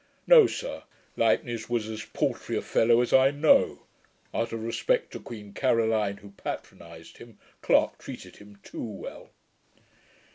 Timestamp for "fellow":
2.63-3.01